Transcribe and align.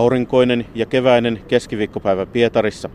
Aurinkoinen 0.00 0.66
ja 0.74 0.86
keväinen 0.86 1.40
keskiviikkopäivä 1.48 2.26
Pietarissa. 2.26 2.90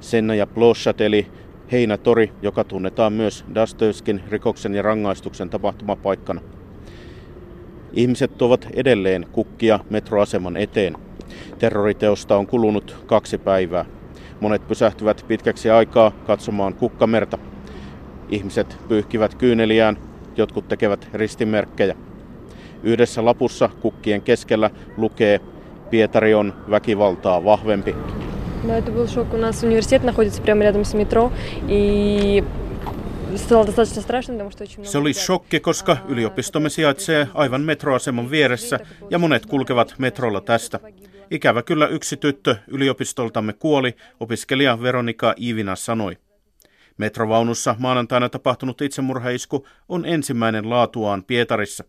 Senna 0.00 0.34
ja 0.34 0.46
Plossat 0.46 1.00
eli 1.00 1.26
Heinätori, 1.72 2.32
joka 2.42 2.64
tunnetaan 2.64 3.12
myös 3.12 3.44
Dostoevskin 3.54 4.22
rikoksen 4.30 4.74
ja 4.74 4.82
rangaistuksen 4.82 5.50
tapahtumapaikkana. 5.50 6.40
Ihmiset 7.92 8.38
tuovat 8.38 8.68
edelleen 8.74 9.26
kukkia 9.32 9.80
metroaseman 9.90 10.56
eteen. 10.56 10.96
Terroriteosta 11.58 12.36
on 12.36 12.46
kulunut 12.46 12.96
kaksi 13.06 13.38
päivää. 13.38 13.84
Monet 14.40 14.68
pysähtyvät 14.68 15.24
pitkäksi 15.28 15.70
aikaa 15.70 16.10
katsomaan 16.10 16.74
kukkamerta. 16.74 17.38
Ihmiset 18.28 18.78
pyyhkivät 18.88 19.34
kyyneliään, 19.34 19.98
jotkut 20.36 20.68
tekevät 20.68 21.08
ristimerkkejä. 21.14 21.96
Yhdessä 22.82 23.24
lapussa 23.24 23.70
kukkien 23.80 24.22
keskellä 24.22 24.70
lukee 24.96 25.40
Pietari 25.89 26.33
on 26.33 26.53
väkivaltaa 26.69 27.43
vahvempi. 27.43 27.95
No, 28.63 28.73
это 28.73 28.91
был 28.91 29.07
шок. 29.07 29.33
У 29.33 29.37
нас 29.37 29.63
университет 29.63 30.03
находится 30.03 30.41
прямо 30.41 30.63
рядом 30.63 30.85
с 30.85 30.93
метро, 30.93 31.31
и 31.67 32.43
se 34.83 34.97
oli 34.97 35.13
shokki, 35.13 35.59
koska 35.59 35.97
yliopistomme 36.07 36.69
sijaitsee 36.69 37.27
aivan 37.33 37.61
metroaseman 37.61 38.31
vieressä 38.31 38.79
ja 39.09 39.19
monet 39.19 39.45
kulkevat 39.45 39.95
metrolla 39.97 40.41
tästä. 40.41 40.79
Ikävä 41.31 41.61
kyllä 41.63 41.87
yksi 41.87 42.17
tyttö 42.17 42.55
yliopistoltamme 42.67 43.53
kuoli, 43.53 43.95
opiskelija 44.19 44.81
Veronika 44.81 45.33
Iivina 45.41 45.75
sanoi. 45.75 46.17
Metrovaunussa 46.97 47.75
maanantaina 47.79 48.29
tapahtunut 48.29 48.81
itsemurhaisku 48.81 49.67
on 49.89 50.05
ensimmäinen 50.05 50.69
laatuaan 50.69 51.23
Pietarissa. 51.23 51.83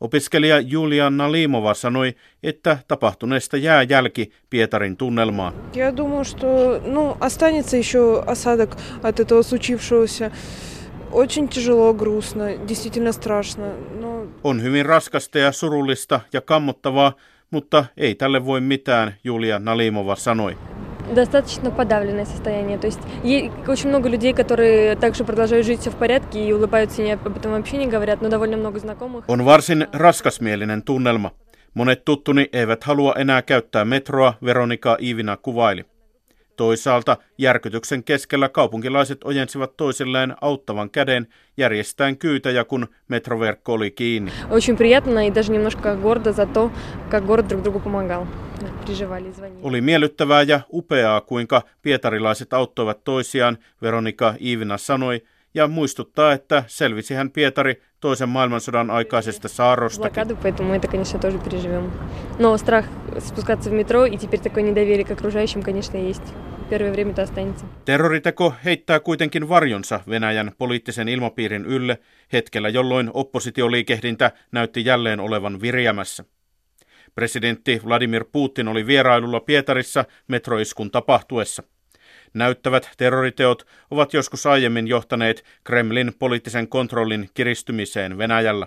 Opiskelija 0.00 0.60
Julia 0.60 1.10
Nalimova 1.10 1.74
sanoi, 1.74 2.14
että 2.42 2.78
tapahtuneesta 2.88 3.56
jää 3.56 3.82
jälki 3.82 4.30
Pietarin 4.50 4.96
tunnelmaan. 4.96 5.52
Я 5.74 5.92
думаю, 5.96 6.24
что, 6.24 6.80
ну, 6.84 7.16
останется 7.20 7.76
еще 7.76 8.22
осадок 8.26 8.76
от 9.02 9.20
этого 9.20 9.42
случившегося. 9.42 10.30
Очень 11.12 11.48
тяжело, 11.48 11.94
грустно, 11.94 12.56
действительно 12.68 13.12
страшно. 13.12 13.72
Но... 14.00 14.26
On 14.44 14.62
hyvin 14.62 14.86
raskasta 14.86 15.38
ja 15.38 15.52
surullista 15.52 16.20
ja 16.32 16.40
kammottavaa, 16.40 17.12
mutta 17.50 17.84
ei 17.96 18.14
tälle 18.14 18.44
voi 18.44 18.60
mitään, 18.60 19.14
Julia 19.24 19.58
Nalimova 19.58 20.16
sanoi 20.16 20.56
достаточно 21.14 21.70
подавленное 21.70 22.24
состояние. 22.24 22.78
То 22.78 22.86
есть 22.86 23.00
очень 23.68 23.88
много 23.88 24.08
людей, 24.08 24.32
которые 24.32 24.96
также 24.96 25.24
продолжают 25.24 25.66
жить 25.66 25.80
все 25.80 25.90
в 25.90 25.96
порядке 25.96 26.44
и 26.44 26.52
улыбаются, 26.52 27.02
и 27.02 27.10
об 27.10 27.36
этом 27.36 27.52
вообще 27.52 27.76
не 27.76 27.86
говорят, 27.86 28.22
но 28.22 28.28
довольно 28.28 28.56
много 28.56 28.78
знакомых. 28.78 29.24
On 29.28 29.44
varsin 29.44 29.86
raskasmielinen 29.92 30.82
tunnelma. 30.82 31.30
Monet 31.74 32.04
tuttuni 32.04 32.48
eivät 32.52 32.84
halua 32.84 33.14
enää 33.18 33.42
käyttää 33.42 33.84
metroa, 33.84 34.34
Veronika 34.44 34.96
Iivina 35.00 35.36
kuvaili. 35.36 35.84
Toisaalta 36.56 37.16
järkytyksen 37.38 38.04
keskellä 38.04 38.48
kaupunkilaiset 38.48 39.24
ojensivat 39.24 39.76
toisilleen 39.76 40.34
auttavan 40.40 40.90
käden 40.90 41.26
järjestäen 41.56 42.16
kyytäjä, 42.18 42.64
kun 42.64 42.86
metroverkko 43.08 43.72
oli 43.72 43.90
kiinni. 43.90 44.30
Очень 44.50 44.76
приятно 44.76 45.26
и 45.26 45.30
даже 45.30 45.52
немножко 45.52 45.96
гордо 45.96 46.32
за 46.32 46.46
то, 46.46 46.70
как 47.10 47.26
город 47.26 47.48
друг 47.48 47.62
другу 47.62 47.80
помогал. 47.80 48.26
Oli 49.62 49.80
miellyttävää 49.80 50.42
ja 50.42 50.60
upeaa, 50.72 51.20
kuinka 51.20 51.62
pietarilaiset 51.82 52.52
auttoivat 52.52 53.04
toisiaan, 53.04 53.58
Veronika 53.82 54.34
Iivina 54.40 54.78
sanoi, 54.78 55.22
ja 55.54 55.68
muistuttaa, 55.68 56.32
että 56.32 56.64
selvisi 56.66 57.14
hän 57.14 57.30
Pietari 57.30 57.82
toisen 58.00 58.28
maailmansodan 58.28 58.90
aikaisesta 58.90 59.48
saarrosta. 59.48 60.10
Но 62.38 62.56
страх 62.58 62.84
спускаться 63.18 63.70
в 63.70 63.72
метро 63.72 64.04
и 64.04 64.16
теперь 64.16 64.40
такое 64.40 64.62
недоверие 64.62 65.04
к 65.04 65.10
окружающим, 65.10 65.62
конечно, 65.62 65.96
есть. 65.96 66.34
Terroriteko 67.84 68.54
heittää 68.64 69.00
kuitenkin 69.00 69.48
varjonsa 69.48 70.00
Venäjän 70.08 70.52
poliittisen 70.58 71.08
ilmapiirin 71.08 71.64
ylle 71.64 71.98
hetkellä, 72.32 72.68
jolloin 72.68 73.10
oppositioliikehdintä 73.14 74.32
näytti 74.52 74.84
jälleen 74.84 75.20
olevan 75.20 75.60
virjämässä. 75.60 76.24
Presidentti 77.14 77.80
Vladimir 77.84 78.24
Putin 78.32 78.68
oli 78.68 78.86
vierailulla 78.86 79.40
Pietarissa 79.40 80.04
metroiskun 80.28 80.90
tapahtuessa. 80.90 81.62
Näyttävät 82.34 82.90
terroriteot 82.96 83.66
ovat 83.90 84.14
joskus 84.14 84.46
aiemmin 84.46 84.88
johtaneet 84.88 85.44
Kremlin 85.64 86.12
poliittisen 86.18 86.68
kontrollin 86.68 87.30
kiristymiseen 87.34 88.18
Venäjällä. 88.18 88.66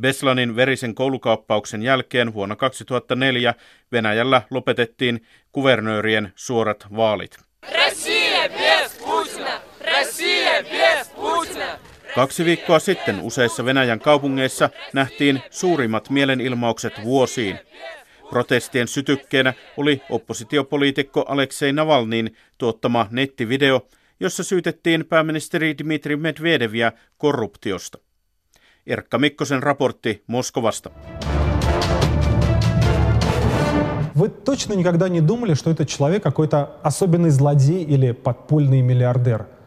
Beslanin 0.00 0.56
verisen 0.56 0.94
koulukaappauksen 0.94 1.82
jälkeen 1.82 2.34
vuonna 2.34 2.56
2004 2.56 3.54
Venäjällä 3.92 4.42
lopetettiin 4.50 5.26
kuvernöörien 5.52 6.32
suorat 6.34 6.86
vaalit. 6.96 7.38
Россия 7.72 8.48
без 8.48 8.92
Putina! 8.98 9.60
Россия 9.80 10.62
без 10.62 11.08
Putina! 11.08 11.87
Kaksi 12.14 12.44
viikkoa 12.44 12.78
sitten 12.78 13.20
useissa 13.20 13.64
Venäjän 13.64 14.00
kaupungeissa 14.00 14.70
nähtiin 14.92 15.42
suurimmat 15.50 16.10
mielenilmaukset 16.10 16.92
vuosiin. 17.04 17.58
Protestien 18.30 18.88
sytykkeenä 18.88 19.54
oli 19.76 20.02
oppositiopoliitikko 20.10 21.24
Aleksei 21.28 21.72
Navalnin 21.72 22.36
tuottama 22.58 23.06
nettivideo, 23.10 23.86
jossa 24.20 24.42
syytettiin 24.42 25.04
pääministeri 25.04 25.78
Dmitri 25.78 26.16
Medvedeviä 26.16 26.92
korruptiosta. 27.18 27.98
Erkka 28.86 29.18
Mikkosen 29.18 29.62
raportti 29.62 30.22
Moskovasta. 30.26 30.90
Вы 34.16 34.28
точно 34.28 34.74
никогда 34.74 35.08
не 35.08 35.20
думали, 35.20 35.54
что 35.54 35.70
этот 35.70 35.88
человек 35.88 36.22
какой-то 36.22 36.78
особенный 36.84 37.30
злодей 37.30 37.82
или 37.82 38.12
подпольный 38.12 38.80
миллиардер – 38.80 39.57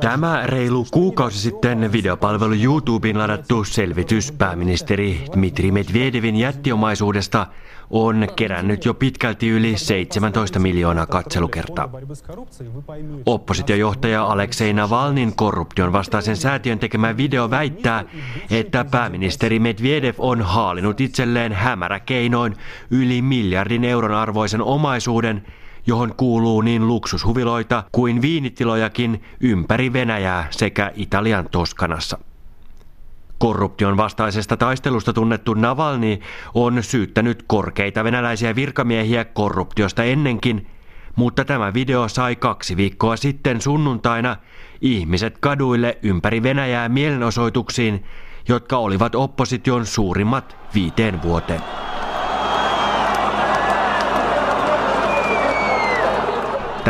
Tämä 0.00 0.42
reilu 0.46 0.86
kuukausi 0.90 1.38
sitten 1.38 1.92
videopalvelu 1.92 2.54
YouTubeen 2.54 3.18
ladattu 3.18 3.64
selvitys 3.64 4.32
pääministeri 4.32 5.24
Dmitri 5.32 5.72
Medvedevin 5.72 6.36
jättiomaisuudesta 6.36 7.46
on 7.90 8.28
kerännyt 8.36 8.84
jo 8.84 8.94
pitkälti 8.94 9.48
yli 9.48 9.78
17 9.78 10.58
miljoonaa 10.58 11.06
katselukertaa. 11.06 11.90
Oppositiojohtaja 13.26 14.24
Aleksei 14.24 14.72
Navalnin 14.72 15.36
korruption 15.36 15.92
vastaisen 15.92 16.36
säätiön 16.36 16.78
tekemä 16.78 17.16
video 17.16 17.50
väittää, 17.50 18.04
että 18.50 18.84
pääministeri 18.84 19.58
Medvedev 19.58 20.14
on 20.18 20.42
haalinut 20.42 21.00
itselleen 21.00 21.52
hämäräkeinoin 21.52 22.56
yli 22.90 23.22
miljardin 23.22 23.84
euron 23.84 24.14
arvoisen 24.14 24.62
omaisuuden– 24.62 25.42
johon 25.86 26.14
kuuluu 26.16 26.60
niin 26.60 26.86
luksushuviloita 26.86 27.84
kuin 27.92 28.22
viinitilojakin 28.22 29.22
ympäri 29.40 29.92
Venäjää 29.92 30.46
sekä 30.50 30.92
Italian 30.94 31.48
Toskanassa. 31.50 32.18
Korruption 33.38 33.96
vastaisesta 33.96 34.56
taistelusta 34.56 35.12
tunnettu 35.12 35.54
Navalny 35.54 36.18
on 36.54 36.82
syyttänyt 36.82 37.44
korkeita 37.46 38.04
venäläisiä 38.04 38.54
virkamiehiä 38.54 39.24
korruptiosta 39.24 40.04
ennenkin, 40.04 40.66
mutta 41.16 41.44
tämä 41.44 41.74
video 41.74 42.08
sai 42.08 42.36
kaksi 42.36 42.76
viikkoa 42.76 43.16
sitten 43.16 43.60
sunnuntaina 43.60 44.36
ihmiset 44.80 45.38
kaduille 45.38 45.98
ympäri 46.02 46.42
Venäjää 46.42 46.88
mielenosoituksiin, 46.88 48.04
jotka 48.48 48.76
olivat 48.76 49.14
opposition 49.14 49.86
suurimmat 49.86 50.56
viiteen 50.74 51.22
vuoteen. 51.22 51.60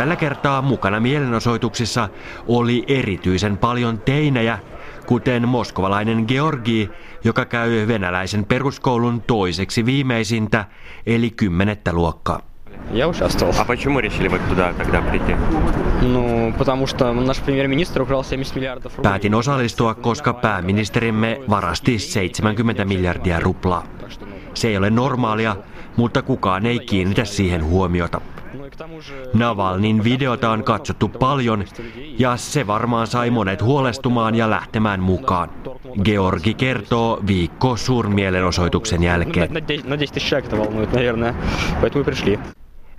Tällä 0.00 0.16
kertaa 0.16 0.62
mukana 0.62 1.00
mielenosoituksissa 1.00 2.08
oli 2.46 2.84
erityisen 2.88 3.58
paljon 3.58 3.98
teinejä, 3.98 4.58
kuten 5.06 5.48
moskovalainen 5.48 6.24
Georgi, 6.28 6.90
joka 7.24 7.44
käy 7.44 7.88
venäläisen 7.88 8.44
peruskoulun 8.44 9.22
toiseksi 9.26 9.86
viimeisintä, 9.86 10.64
eli 11.06 11.30
kymmenettä 11.30 11.92
luokkaa. 11.92 12.40
Я 12.92 13.08
участвовал. 13.08 13.54
А 13.58 13.64
почему 13.64 14.00
решили 14.00 14.28
вы 14.28 14.38
туда 14.48 14.72
тогда 14.72 15.00
прийти? 15.02 15.34
Ну, 16.02 16.54
потому 16.58 16.86
что 16.86 17.12
наш 17.12 17.38
премьер-министр 17.38 18.02
украл 18.02 18.22
70 18.22 18.54
миллиардов 18.56 18.96
рублей. 18.96 19.10
Päätin 19.10 19.34
osallistua, 19.34 19.94
koska 19.94 20.32
pääministerimme 20.34 21.40
varasti 21.50 21.98
70 21.98 22.84
miljardia 22.84 23.40
ruplaa. 23.40 23.86
Se 24.54 24.68
ei 24.68 24.76
ole 24.76 24.90
normaalia, 24.90 25.56
mutta 25.96 26.22
kukaan 26.22 26.66
ei 26.66 26.78
kiinnitä 26.78 27.24
siihen 27.24 27.64
huomiota. 27.64 28.20
Navalnin 29.33 30.03
videota 30.03 30.51
on 30.51 30.63
katsottu 30.63 31.07
paljon 31.07 31.63
ja 32.19 32.37
se 32.37 32.67
varmaan 32.67 33.07
sai 33.07 33.29
monet 33.29 33.61
huolestumaan 33.61 34.35
ja 34.35 34.49
lähtemään 34.49 34.99
mukaan. 34.99 35.49
Georgi 36.03 36.53
kertoo 36.53 37.21
viikko 37.27 37.77
suurmielenosoituksen 37.77 39.03
jälkeen. 39.03 39.49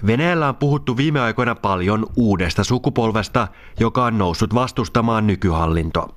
Venäjällä 0.07 0.49
on 0.49 0.57
puhuttu 0.57 0.97
viime 0.97 1.21
aikoina 1.21 1.55
paljon 1.55 2.07
uudesta 2.17 2.65
sukupolvesta, 2.65 3.49
joka 3.81 4.05
on 4.05 4.19
noussut 4.19 4.55
vastustamaan 4.55 5.27
nykyhallintoa. 5.27 6.09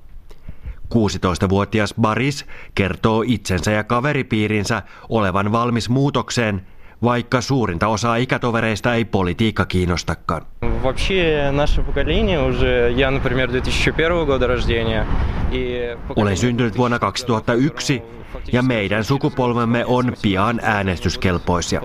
16-vuotias 0.94 1.94
Baris 2.00 2.46
kertoo 2.74 3.24
itsensä 3.26 3.70
ja 3.70 3.84
kaveripiirinsä 3.84 4.82
olevan 5.08 5.52
valmis 5.52 5.88
muutokseen, 5.88 6.66
vaikka 7.02 7.40
suurinta 7.40 7.88
osaa 7.88 8.16
ikätovereista 8.16 8.94
ei 8.94 9.04
politiikka 9.04 9.64
kiinnostakaan. 9.64 10.42
Olen 16.16 16.36
syntynyt 16.36 16.76
vuonna 16.76 16.98
2001 16.98 18.02
ja 18.52 18.62
meidän 18.62 19.04
sukupolvemme 19.04 19.84
on 19.86 20.12
pian 20.22 20.60
äänestyskelpoisia. 20.62 21.82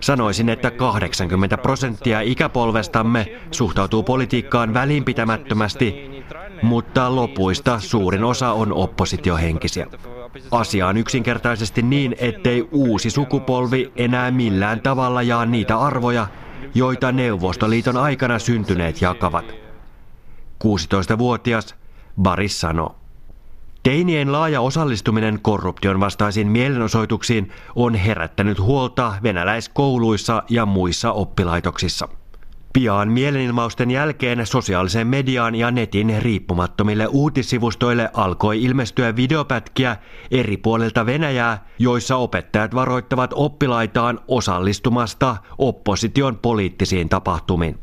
Sanoisin, 0.00 0.48
että 0.48 0.70
80 0.70 1.58
prosenttia 1.58 2.20
ikäpolvestamme 2.20 3.26
suhtautuu 3.50 4.02
politiikkaan 4.02 4.74
välinpitämättömästi, 4.74 6.17
mutta 6.62 7.16
lopuista 7.16 7.80
suurin 7.80 8.24
osa 8.24 8.52
on 8.52 8.72
oppositiohenkisiä. 8.72 9.86
Asia 10.50 10.86
on 10.86 10.96
yksinkertaisesti 10.96 11.82
niin, 11.82 12.16
ettei 12.18 12.68
uusi 12.72 13.10
sukupolvi 13.10 13.92
enää 13.96 14.30
millään 14.30 14.80
tavalla 14.80 15.22
jaa 15.22 15.46
niitä 15.46 15.78
arvoja, 15.78 16.26
joita 16.74 17.12
Neuvostoliiton 17.12 17.96
aikana 17.96 18.38
syntyneet 18.38 19.02
jakavat. 19.02 19.44
16-vuotias 20.64 21.74
Baris 22.22 22.60
sanoo. 22.60 22.96
Teinien 23.82 24.32
laaja 24.32 24.60
osallistuminen 24.60 25.38
korruption 25.42 26.00
vastaisiin 26.00 26.48
mielenosoituksiin 26.48 27.52
on 27.74 27.94
herättänyt 27.94 28.60
huolta 28.60 29.14
venäläiskouluissa 29.22 30.42
ja 30.48 30.66
muissa 30.66 31.12
oppilaitoksissa. 31.12 32.08
Pian 32.72 33.08
mielenilmausten 33.08 33.90
jälkeen 33.90 34.46
sosiaalisen 34.46 35.06
mediaan 35.06 35.54
ja 35.54 35.70
netin 35.70 36.22
riippumattomille 36.22 37.06
uutissivustoille 37.06 38.10
alkoi 38.14 38.62
ilmestyä 38.62 39.16
videopätkiä 39.16 39.96
eri 40.30 40.56
puolilta 40.56 41.06
Venäjää, 41.06 41.66
joissa 41.78 42.16
opettajat 42.16 42.74
varoittavat 42.74 43.30
oppilaitaan 43.34 44.20
osallistumasta 44.28 45.36
opposition 45.58 46.36
poliittisiin 46.36 47.08
tapahtumiin. 47.08 47.78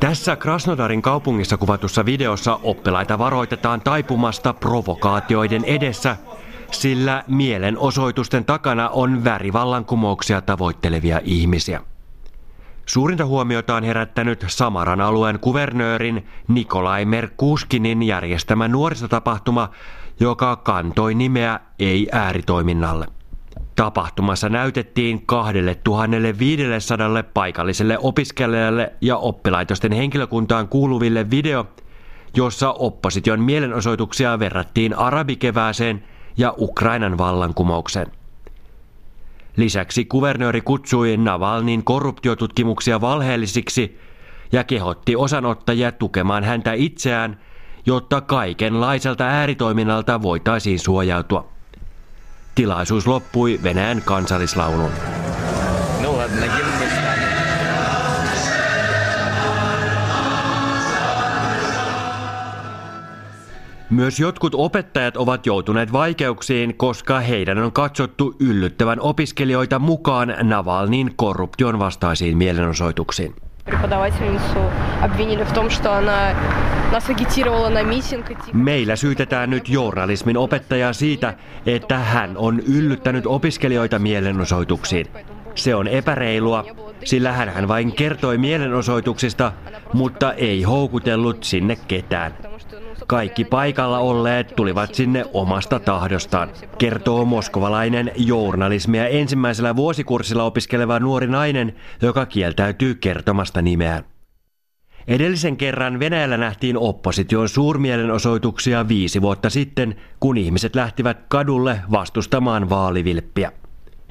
Tässä 0.00 0.36
Krasnodarin 0.36 1.02
kaupungissa 1.02 1.56
kuvatussa 1.56 2.04
videossa 2.04 2.60
oppilaita 2.62 3.18
varoitetaan 3.18 3.80
taipumasta 3.80 4.52
provokaatioiden 4.52 5.64
edessä, 5.64 6.16
sillä 6.70 7.24
mielenosoitusten 7.26 8.44
takana 8.44 8.88
on 8.88 9.24
värivallankumouksia 9.24 10.40
tavoittelevia 10.40 11.20
ihmisiä. 11.24 11.80
Suurinta 12.86 13.26
huomiota 13.26 13.74
on 13.74 13.84
herättänyt 13.84 14.44
Samaran 14.48 15.00
alueen 15.00 15.38
kuvernöörin 15.38 16.26
Nikolai 16.48 17.04
Merkuskinin 17.04 18.02
järjestämä 18.02 18.68
nuorisotapahtuma, 18.68 19.70
joka 20.20 20.56
kantoi 20.56 21.14
nimeä 21.14 21.60
Ei 21.78 22.08
ääritoiminnalle. 22.12 23.06
Tapahtumassa 23.76 24.48
näytettiin 24.48 25.26
2500 25.26 27.22
paikalliselle 27.34 27.98
opiskelijalle 27.98 28.92
ja 29.00 29.16
oppilaitosten 29.16 29.92
henkilökuntaan 29.92 30.68
kuuluville 30.68 31.30
video, 31.30 31.66
jossa 32.36 32.72
opposition 32.72 33.40
mielenosoituksia 33.40 34.38
verrattiin 34.38 34.94
arabikevääseen 34.94 36.04
ja 36.38 36.54
Ukrainan 36.58 37.18
vallankumoukseen. 37.18 38.06
Lisäksi 39.56 40.04
kuvernööri 40.04 40.60
kutsui 40.60 41.16
Navalnin 41.16 41.84
korruptiotutkimuksia 41.84 43.00
valheellisiksi 43.00 43.98
ja 44.52 44.64
kehotti 44.64 45.16
osanottajia 45.16 45.92
tukemaan 45.92 46.44
häntä 46.44 46.72
itseään, 46.72 47.40
jotta 47.86 48.20
kaikenlaiselta 48.20 49.24
ääritoiminnalta 49.24 50.22
voitaisiin 50.22 50.78
suojautua. 50.78 51.48
Tilaisuus 52.54 53.06
loppui 53.06 53.60
Venäjän 53.62 54.02
kansallislaulun. 54.04 54.90
No, 56.02 56.18
Myös 63.90 64.20
jotkut 64.20 64.54
opettajat 64.54 65.16
ovat 65.16 65.46
joutuneet 65.46 65.92
vaikeuksiin, 65.92 66.76
koska 66.76 67.20
heidän 67.20 67.58
on 67.58 67.72
katsottu 67.72 68.34
yllyttävän 68.40 69.00
opiskelijoita 69.00 69.78
mukaan 69.78 70.34
Navalnin 70.42 71.12
korruption 71.16 71.78
vastaisiin 71.78 72.38
mielenosoituksiin. 72.38 73.34
Meillä 78.52 78.96
syytetään 78.96 79.50
nyt 79.50 79.68
journalismin 79.68 80.36
opettajaa 80.36 80.92
siitä, 80.92 81.34
että 81.66 81.98
hän 81.98 82.36
on 82.36 82.60
yllyttänyt 82.60 83.26
opiskelijoita 83.26 83.98
mielenosoituksiin. 83.98 85.06
Se 85.54 85.74
on 85.74 85.88
epäreilua, 85.88 86.64
sillä 87.04 87.32
hän 87.32 87.68
vain 87.68 87.92
kertoi 87.92 88.38
mielenosoituksista, 88.38 89.52
mutta 89.92 90.32
ei 90.32 90.62
houkutellut 90.62 91.44
sinne 91.44 91.76
ketään. 91.88 92.34
Kaikki 93.08 93.44
paikalla 93.44 93.98
olleet 93.98 94.56
tulivat 94.56 94.94
sinne 94.94 95.24
omasta 95.32 95.78
tahdostaan, 95.78 96.48
kertoo 96.78 97.24
moskovalainen 97.24 98.12
journalismia 98.16 99.08
ensimmäisellä 99.08 99.76
vuosikurssilla 99.76 100.44
opiskeleva 100.44 101.00
nuori 101.00 101.26
nainen, 101.26 101.74
joka 102.02 102.26
kieltäytyy 102.26 102.94
kertomasta 102.94 103.62
nimeään. 103.62 104.04
Edellisen 105.06 105.56
kerran 105.56 106.00
Venäjällä 106.00 106.36
nähtiin 106.36 106.76
opposition 106.76 107.48
suurmielenosoituksia 107.48 108.88
viisi 108.88 109.22
vuotta 109.22 109.50
sitten, 109.50 109.96
kun 110.20 110.36
ihmiset 110.36 110.76
lähtivät 110.76 111.18
kadulle 111.28 111.80
vastustamaan 111.90 112.70
vaalivilppiä. 112.70 113.52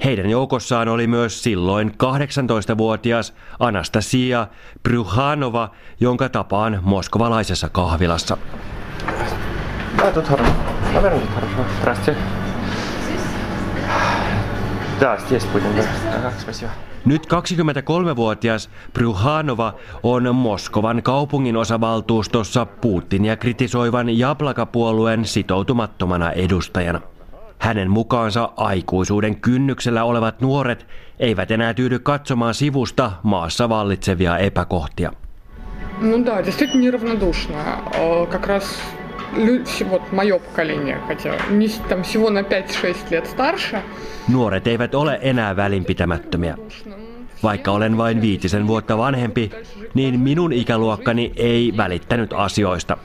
Heidän 0.04 0.30
joukossaan 0.30 0.88
oli 0.88 1.06
myös 1.06 1.42
silloin 1.42 1.90
18-vuotias 1.90 3.34
Anastasia 3.58 4.46
Bryhanova, 4.82 5.70
jonka 6.00 6.28
tapaan 6.28 6.80
moskovalaisessa 6.82 7.68
kahvilassa. 7.68 8.36
Да, 9.97 10.11
тут 10.11 10.27
хорошо. 10.27 10.51
Наверное, 10.93 11.19
тут 11.19 11.29
хорошо. 11.29 11.65
Здравствуйте. 11.79 12.19
Да, 14.99 15.17
здесь 15.17 15.45
будем, 15.45 15.75
да. 15.75 15.83
Ага, 16.17 16.31
спасибо. 16.39 16.71
Nyt 17.05 17.27
23-vuotias 17.27 18.69
Bryhanova 18.93 19.73
on 20.03 20.35
Moskovan 20.35 21.03
kaupungin 21.03 21.57
osavaltuustossa 21.57 22.65
Putinia 22.65 23.35
kritisoivan 23.37 24.09
Jablaka-puolueen 24.09 25.25
sitoutumattomana 25.25 26.31
edustajana. 26.31 27.01
Hänen 27.59 27.91
mukaansa 27.91 28.49
aikuisuuden 28.57 29.41
kynnyksellä 29.41 30.03
olevat 30.03 30.41
nuoret 30.41 30.87
eivät 31.19 31.51
enää 31.51 31.73
tyydy 31.73 31.99
katsomaan 31.99 32.53
sivusta 32.53 33.11
maassa 33.23 33.69
vallitsevia 33.69 34.37
epäkohtia. 34.37 35.11
Ну 36.01 36.25
да, 36.25 36.41
действительно 36.41 36.81
неравнодушно. 36.81 37.55
Как 38.29 38.47
раз 38.47 38.63
вот 39.89 40.11
мое 40.11 40.39
поколение, 40.39 40.97
хотя 41.07 41.37
не 41.49 41.69
там 41.89 42.03
всего 42.03 42.29
на 42.29 42.39
5-6 42.39 42.95
лет 43.11 43.27
старше. 43.27 43.81
Nuoret 44.27 44.67
eivät 44.67 44.95
ole 44.95 45.19
enää 45.21 45.55
välinpitämättömiä. 45.55 46.57
Vaikka 47.43 47.71
olen 47.71 47.97
vain 47.97 48.21
viitisen 48.21 48.67
vuotta 48.67 48.97
vanhempi, 48.97 49.51
niin 49.93 50.19
minun 50.19 50.53
ikäluokkani 50.53 51.33
ei 51.35 51.73
välittänyt 51.77 52.33
asioista. 52.33 52.97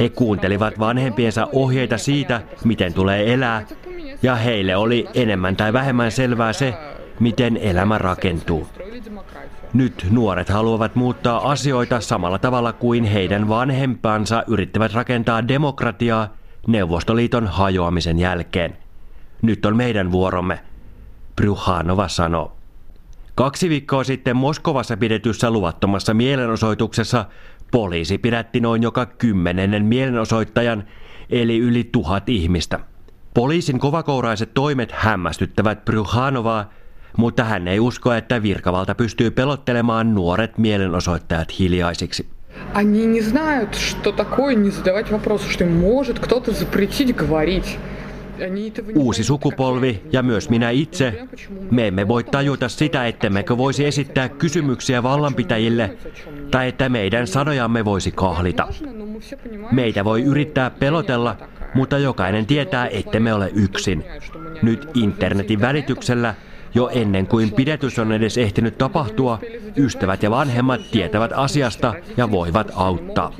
He 0.00 0.08
kuuntelivat 0.08 0.78
vanhempiensa 0.78 1.48
ohjeita 1.52 1.98
siitä, 1.98 2.42
miten 2.64 2.94
tulee 2.94 3.32
elää, 3.32 3.66
ja 4.22 4.34
heille 4.34 4.76
oli 4.76 5.08
enemmän 5.14 5.56
tai 5.56 5.72
vähemmän 5.72 6.10
selvää 6.10 6.52
se, 6.52 6.74
miten 7.20 7.56
elämä 7.56 7.98
rakentuu. 7.98 8.66
Nyt 9.73 10.07
nuoret 10.11 10.49
haluavat 10.49 10.95
muuttaa 10.95 11.51
asioita 11.51 12.01
samalla 12.01 12.39
tavalla 12.39 12.73
kuin 12.73 13.03
heidän 13.03 13.49
vanhempansa 13.49 14.43
yrittävät 14.47 14.93
rakentaa 14.93 15.47
demokratiaa 15.47 16.33
Neuvostoliiton 16.67 17.47
hajoamisen 17.47 18.19
jälkeen. 18.19 18.77
Nyt 19.41 19.65
on 19.65 19.77
meidän 19.77 20.11
vuoromme, 20.11 20.59
Bryhanova 21.35 22.07
sanoo. 22.07 22.57
Kaksi 23.35 23.69
viikkoa 23.69 24.03
sitten 24.03 24.35
Moskovassa 24.35 24.97
pidetyssä 24.97 25.51
luvattomassa 25.51 26.13
mielenosoituksessa 26.13 27.25
poliisi 27.71 28.17
pidätti 28.17 28.59
noin 28.59 28.83
joka 28.83 29.05
kymmenennen 29.05 29.85
mielenosoittajan, 29.85 30.83
eli 31.29 31.57
yli 31.57 31.89
tuhat 31.91 32.29
ihmistä. 32.29 32.79
Poliisin 33.33 33.79
kovakouraiset 33.79 34.53
toimet 34.53 34.91
hämmästyttävät 34.91 35.85
Bryhanovaa, 35.85 36.69
mutta 37.16 37.44
hän 37.44 37.68
ei 37.68 37.80
usko, 37.80 38.12
että 38.12 38.42
virkavalta 38.42 38.94
pystyy 38.94 39.30
pelottelemaan 39.30 40.14
nuoret 40.14 40.58
mielenosoittajat 40.58 41.58
hiljaisiksi. 41.58 42.26
Они 42.74 43.06
не 43.06 43.20
знают, 43.20 43.74
что 43.74 44.12
такое 44.12 44.54
не 44.54 44.70
задавать 44.70 45.10
вопросы, 45.10 45.50
что 45.50 45.64
им 45.64 45.76
может 45.80 46.18
кто-то 46.18 46.52
запретить 46.52 47.16
говорить. 47.16 47.78
Uusi 48.94 49.24
sukupolvi 49.24 50.02
ja 50.12 50.22
myös 50.22 50.50
minä 50.50 50.70
itse, 50.70 51.28
me 51.70 51.86
emme 51.86 52.08
voi 52.08 52.24
tajuta 52.24 52.68
sitä, 52.68 53.06
ettemmekö 53.06 53.58
voisi 53.58 53.84
esittää 53.84 54.28
kysymyksiä 54.28 55.02
vallanpitäjille 55.02 55.96
tai 56.50 56.68
että 56.68 56.88
meidän 56.88 57.26
sanojamme 57.26 57.84
voisi 57.84 58.12
kahlita. 58.12 58.68
Meitä 59.72 60.04
voi 60.04 60.22
yrittää 60.22 60.70
pelotella, 60.70 61.36
mutta 61.74 61.98
jokainen 61.98 62.46
tietää, 62.46 62.88
että 62.88 63.20
me 63.20 63.34
ole 63.34 63.50
yksin. 63.54 64.04
Nyt 64.62 64.88
internetin 64.94 65.60
välityksellä 65.60 66.34
jo 66.73 66.89
ennen 66.93 67.27
kuin 67.27 67.51
pidetys 67.51 67.99
on 67.99 68.11
edes 68.11 68.37
ehtinyt 68.37 68.77
tapahtua, 68.77 69.39
ystävät 69.77 70.23
ja 70.23 70.31
vanhemmat 70.31 70.81
tietävät 70.91 71.31
asiasta 71.35 71.93
ja 72.17 72.31
voivat 72.31 72.71
auttaa. 72.75 73.31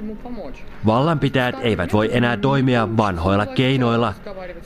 Vallanpitäjät 0.86 1.56
eivät 1.62 1.94
voi 1.94 2.10
enää 2.14 2.38
toimia 2.38 2.98
vanhoilla 2.98 3.46
keinoilla, 3.46 4.14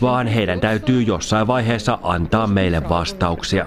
vaan 0.02 0.28
heidän 0.28 0.60
täytyy 0.60 1.02
jossain 1.02 1.48
vaiheessa 1.48 2.00
antaa 2.04 2.48
meille 2.48 2.90
vastauksia. 2.90 3.66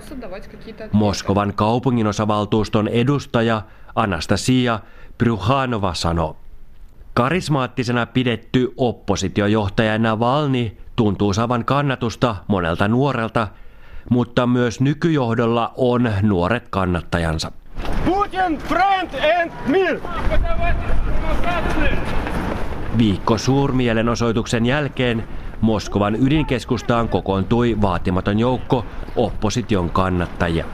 Moskovan 0.92 1.54
kaupunginosavaltuuston 1.54 2.88
edustaja 2.88 3.62
Anastasia 3.94 4.80
Pryhanova 5.18 5.94
sanoo. 5.94 6.36
Karismaattisena 7.14 8.06
pidetty 8.06 8.72
oppositiojohtaja 8.76 9.98
Navalny 9.98 10.76
tuntuu 10.96 11.32
saavan 11.32 11.64
kannatusta 11.64 12.36
monelta 12.48 12.88
nuorelta, 12.88 13.48
mutta 14.09 14.47
myös 14.47 14.81
nykyjohdolla 14.81 15.73
on 15.77 16.11
nuoret 16.21 16.67
kannattajansa. 16.69 17.51
Putin, 18.05 18.57
friend 18.57 19.09
and 19.41 19.51
mir! 19.67 19.99
Viikko 22.97 23.37
suurmielenosoituksen 23.37 24.65
jälkeen 24.65 25.23
Moskovan 25.61 26.15
ydinkeskustaan 26.15 27.09
kokoontui 27.09 27.77
vaatimaton 27.81 28.39
joukko 28.39 28.85
opposition 29.15 29.89
kannattajia. 29.89 30.65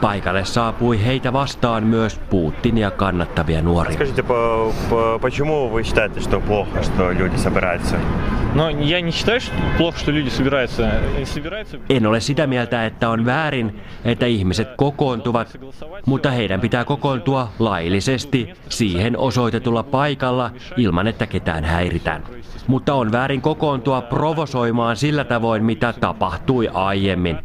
Paikalle 0.00 0.44
saapui 0.44 1.04
heitä 1.04 1.32
vastaan 1.32 1.84
myös 1.84 2.20
Putinia 2.30 2.90
kannattavia 2.90 3.62
nuoria. 3.62 3.94
Скажите, 3.94 4.22
почему 5.20 5.68
вы 5.72 5.82
считаете, 5.84 6.20
что 6.20 6.40
плохо, 6.40 6.82
что 6.82 7.12
люди 7.12 7.36
собираются? 7.36 7.96
No, 8.54 8.70
я 8.70 9.00
не 9.00 9.10
считаю, 9.10 9.40
что 9.40 9.52
плохо, 9.78 9.98
что 9.98 10.10
люди 10.10 10.28
собираются. 10.28 10.90
собираются... 11.24 11.78
En 11.88 12.06
ole 12.06 12.20
sitä 12.20 12.46
mieltä, 12.46 12.86
että 12.86 13.08
on 13.08 13.26
väärin, 13.26 13.80
että 14.04 14.26
ihmiset 14.26 14.68
kokoontuvat, 14.76 15.58
mutta 16.06 16.30
heidän 16.30 16.60
pitää 16.60 16.84
kokoontua 16.84 17.48
laillisesti 17.58 18.54
siihen 18.68 19.18
osoitetulla 19.18 19.82
paikalla 19.82 20.50
ilman, 20.76 21.06
että 21.06 21.26
ketään 21.26 21.64
häiritään. 21.64 22.22
Mutta 22.66 22.94
on 22.94 23.12
väärin 23.12 23.40
kokoontua 23.40 24.02
provosoimaan 24.02 24.96
sillä 24.96 25.24
tavoin, 25.24 25.64
mitä 25.64 25.92
tapahtui 25.92 26.68
aiemmin. 26.74 27.38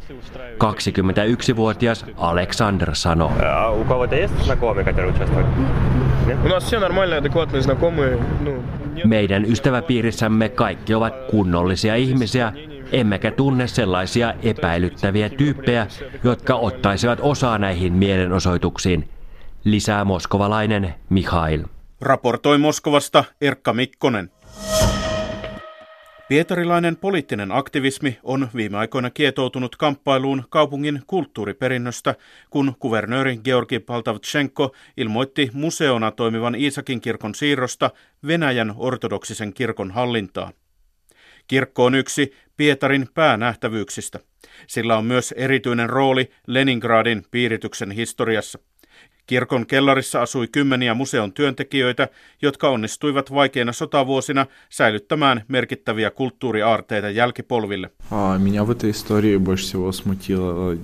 21-vuotias 0.64 2.06
Alexander 2.18 2.90
sanoo. 2.94 3.32
Meidän 9.05 9.45
ystäväpiirissämme 9.45 10.49
kaikki 10.49 10.95
ovat 10.95 11.15
kunnollisia 11.31 11.95
ihmisiä, 11.97 12.53
emmekä 12.93 13.31
tunne 13.31 13.67
sellaisia 13.67 14.35
epäilyttäviä 14.43 15.29
tyyppejä, 15.29 15.87
jotka 16.25 16.55
ottaisivat 16.55 17.19
osaa 17.23 17.59
näihin 17.59 17.93
mielenosoituksiin. 17.93 19.09
Lisää 19.65 20.05
moskovalainen 20.05 20.95
Mihail. 21.11 21.65
Raportoi 22.01 22.59
Moskovasta 22.59 23.25
Erkka 23.41 23.73
Mikkonen. 23.73 24.31
Pietarilainen 26.31 26.97
poliittinen 26.97 27.53
aktivismi 27.53 28.19
on 28.23 28.49
viime 28.55 28.79
aikoina 28.79 29.11
kietoutunut 29.11 29.77
kamppailuun 29.77 30.45
kaupungin 30.51 31.03
kulttuuriperinnöstä, 31.07 32.15
kun 32.51 32.75
kuvernööri 32.79 33.37
Georgi 33.45 33.79
Paltavchenko 33.79 34.75
ilmoitti 34.97 35.51
museona 35.53 36.11
toimivan 36.11 36.55
Iisakin 36.55 37.01
kirkon 37.01 37.35
siirrosta 37.35 37.91
Venäjän 38.27 38.75
ortodoksisen 38.77 39.55
kirkon 39.55 39.91
hallintaan. 39.91 40.53
Kirkko 41.47 41.85
on 41.85 41.95
yksi 41.95 42.33
Pietarin 42.57 43.09
päänähtävyyksistä. 43.15 44.21
Sillä 44.67 44.97
on 44.97 45.05
myös 45.05 45.33
erityinen 45.33 45.91
rooli 45.91 46.31
Leningradin 46.47 47.25
piirityksen 47.31 47.91
historiassa. 47.91 48.59
Kirkon 49.30 49.66
kellarissa 49.66 50.22
asui 50.22 50.48
kymmeniä 50.48 50.94
museon 50.94 51.34
työntekijöitä, 51.34 52.08
jotka 52.42 52.70
onnistuivat 52.70 53.34
vaikeina 53.34 53.74
sotavuosina 53.74 54.46
säilyttämään 54.70 55.44
merkittäviä 55.48 56.12
kulttuuriaarteita 56.12 57.10
jälkipolville. 57.10 57.90
Меня 58.40 58.64
в 58.68 58.72
этой 58.72 58.90
истории 58.90 59.38
больше 59.38 59.66
всего 59.66 59.92
смутило 59.92 60.78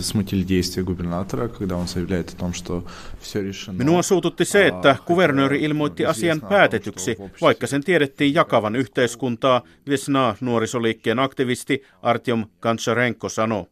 смутили 0.00 0.44
действия 0.48 0.84
губернатора, 0.84 1.48
когда 1.48 1.76
он 1.76 1.86
заявляет 1.88 2.30
о 2.30 2.36
том, 2.36 2.52
что 2.52 2.84
все 3.20 3.42
решено. 3.42 3.78
Minua 3.78 4.02
suututti 4.02 4.44
se, 4.44 4.66
että 4.66 4.96
kuvernööri 5.04 5.62
ilmoitti 5.62 6.06
asian 6.06 6.40
päätetyksi, 6.40 7.16
vaikka 7.40 7.66
sen 7.66 7.84
tiedettiin 7.84 8.34
jakavan 8.34 8.76
yhteiskuntaa, 8.76 9.62
Vesna 9.88 10.36
nuorisoliikkeen 10.40 11.18
aktivisti 11.18 11.82
Artyom 12.02 12.46
Kancharenko 12.60 13.28
sanoo. 13.28 13.66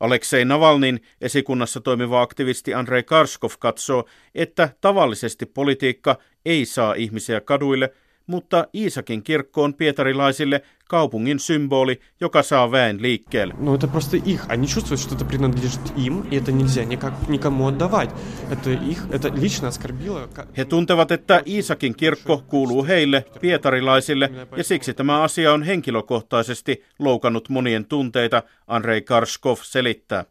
Aleksei 0.00 0.44
Navalnin 0.44 1.00
esikunnassa 1.20 1.80
toimiva 1.80 2.22
aktivisti 2.22 2.74
Andrei 2.74 3.02
Karskov 3.02 3.50
katsoo, 3.58 4.04
että 4.34 4.68
tavallisesti 4.80 5.46
politiikka 5.46 6.18
ei 6.44 6.66
saa 6.66 6.94
ihmisiä 6.94 7.40
kaduille, 7.40 7.92
mutta 8.27 8.67
Iisakin 8.75 9.23
kirkko 9.23 9.63
on 9.63 9.73
pietarilaisille 9.73 10.61
kaupungin 10.89 11.39
symboli, 11.39 11.99
joka 12.21 12.43
saa 12.43 12.71
väen 12.71 13.01
liikkeelle. 13.01 13.53
No, 13.59 13.75
это 13.75 13.87
просто 13.87 14.17
их. 14.17 14.45
Они 14.49 14.67
чувствуют, 14.67 15.01
что 15.01 15.15
это 15.15 15.25
принадлежит 15.25 15.81
им, 15.97 16.21
и 16.31 16.37
это 16.37 16.51
нельзя 16.51 16.85
никак, 16.85 17.13
никому 17.29 17.67
отдавать. 17.67 18.09
Это 18.51 18.71
их, 18.71 19.05
это 19.11 19.41
лично 19.41 19.67
оскорбило. 19.67 20.29
He 20.57 20.65
tuntevat, 20.65 21.11
että 21.11 21.41
Iisakin 21.45 21.95
kirkko 21.95 22.43
kuuluu 22.47 22.85
heille, 22.85 23.25
pietarilaisille, 23.41 24.29
ja 24.57 24.63
siksi 24.63 24.93
tämä 24.93 25.21
asia 25.21 25.53
on 25.53 25.63
henkilökohtaisesti 25.63 26.83
loukannut 26.99 27.49
monien 27.49 27.85
tunteita, 27.85 28.43
Andrei 28.67 29.01
Karskov 29.01 29.57
selittää. 29.61 30.25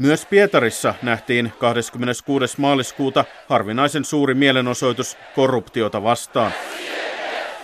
Myös 0.00 0.26
Pietarissa 0.26 0.94
nähtiin 1.02 1.52
26. 1.58 2.60
maaliskuuta 2.60 3.24
harvinaisen 3.48 4.04
suuri 4.04 4.34
mielenosoitus 4.34 5.16
korruptiota 5.34 6.02
vastaan. 6.02 6.52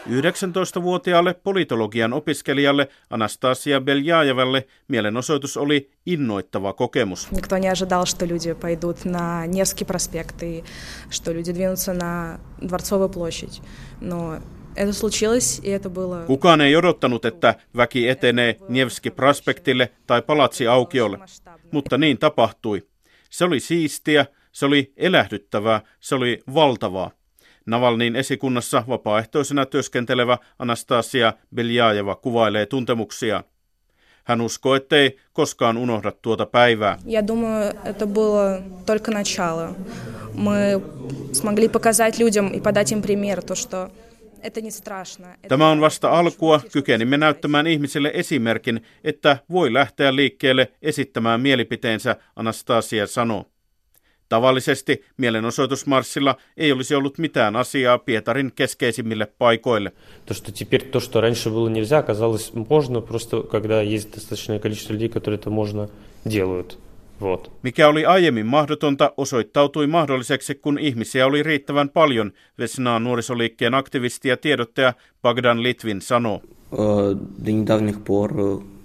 19-vuotiaalle 0.09 1.35
politologian 1.35 2.13
opiskelijalle 2.13 2.89
Anastasia 3.11 3.81
Beljajevalle 3.81 4.67
mielenosoitus 4.89 5.57
oli 5.57 5.91
innoittava 6.07 6.73
kokemus. 6.73 7.31
Никто 7.31 7.59
не 7.59 7.69
ожидал, 7.69 8.07
что 8.07 8.27
люди 8.27 8.55
пойдут 8.55 9.05
на 9.05 9.47
Невский 9.47 9.85
проспект 9.85 10.43
и 10.43 10.65
что 11.11 11.33
люди 11.33 11.53
двинутся 11.53 11.93
на 11.93 12.39
Дворцовую 12.69 13.09
площадь. 13.09 13.63
Но 14.01 14.41
Kukaan 16.27 16.61
ei 16.61 16.77
odottanut, 16.77 17.25
että 17.25 17.55
väki 17.77 18.09
etenee 18.09 18.57
Nevski 18.69 19.11
Prospektille 19.11 19.91
tai 20.07 20.23
palatsi 20.23 20.67
aukiolle, 20.67 21.19
mutta 21.73 21.99
niin 21.99 22.19
tapahtui. 22.19 22.83
Se 23.31 23.45
oli 23.45 23.61
siistiä, 23.61 24.27
se 24.53 24.67
oli 24.67 24.93
elähdyttävää, 24.97 25.81
se 26.01 26.15
oli 26.15 26.43
valtavaa. 26.55 27.11
Navalnin 27.67 28.17
esikunnassa 28.17 28.85
vapaaehtoisena 28.89 29.67
työskentelevä 29.67 30.39
Anastasia 30.59 31.33
Beljajeva 31.55 32.15
kuvailee 32.15 32.67
tuntemuksiaan. 32.67 33.45
Hän 34.25 34.41
uskoo, 34.41 34.75
ettei 34.75 35.17
koskaan 35.33 35.77
unohda 35.77 36.13
tuota 36.13 36.47
päivää. 36.47 36.99
Я 37.07 37.23
думаю, 37.23 37.73
это 37.85 38.07
было 38.07 38.63
только 38.87 39.11
начало. 39.11 39.75
Мы 40.35 40.81
смогли 41.33 41.69
показать 41.69 42.19
людям 42.19 42.49
и 42.53 42.61
подать 42.61 42.93
им 42.93 43.03
пример, 43.03 43.43
то, 43.43 43.55
что 43.55 43.91
Tämä 45.49 45.71
on 45.71 45.81
vasta 45.81 46.11
alkua. 46.11 46.61
Kykenimme 46.73 47.17
näyttämään 47.17 47.67
ihmisille 47.67 48.11
esimerkin, 48.15 48.81
että 49.05 49.37
voi 49.51 49.73
lähteä 49.73 50.17
liikkeelle 50.17 50.73
esittämään 50.83 51.41
mielipiteensä, 51.41 52.17
Anastasia 52.37 53.07
sanoo. 53.07 53.53
Tavallisesti 54.29 55.05
mielenosoitusmarssilla 55.17 56.37
ei 56.57 56.73
olisi 56.73 56.95
ollut 56.95 57.19
mitään 57.19 57.57
asiaa 57.57 57.99
Pietarin 57.99 58.53
keskeisimmille 58.55 59.27
paikoille. 59.27 59.93
То, 60.27 60.35
что 60.35 60.53
теперь 60.53 60.85
то, 60.91 61.01
что 61.01 61.21
раньше 61.21 61.51
было 61.51 61.69
нельзя, 61.69 61.99
оказалось 61.99 62.53
можно, 62.71 63.01
просто 63.01 63.43
когда 63.43 63.83
есть 63.83 64.15
достаточное 64.15 64.59
количество 64.59 64.95
людей, 64.95 65.09
которые 65.09 65.39
это 65.39 65.51
можно 65.51 65.89
делают. 66.25 66.79
Вот. 67.21 67.53
Mikä 67.63 67.89
oli 67.89 68.07
aiemmin 68.07 68.47
mahdotonta, 68.47 69.13
osoittautui 69.17 69.87
mahdolliseksi, 69.87 70.55
kun 70.55 70.79
ihmisiä 70.79 71.27
oli 71.27 71.43
riittävän 71.43 71.89
paljon, 71.89 72.33
Vesnaan 72.59 73.05
nuorisoliikkeen 73.05 73.75
aktivisti 73.75 74.29
ja 74.29 74.37
tiedottaja 74.37 74.95
Bagdan 75.23 75.63
Litvin 75.63 76.01
sanoo. 76.01 76.43
До 77.45 77.51
недавних 77.51 78.03
пор 78.03 78.33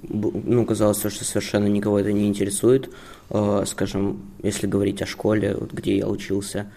ну, 0.09 0.65
казалось, 0.65 0.99
что 0.99 1.25
совершенно 1.25 1.67
никого 1.67 1.99
это 1.99 2.11
не 2.13 2.27
интересует. 2.27 2.89
Скажем, 3.65 4.21
если 4.43 4.67
говорить 4.67 5.01
о 5.01 5.05
школе, 5.05 5.55
вот, 5.59 5.71
где 5.73 5.97
я 5.97 6.07
учился, 6.07 6.71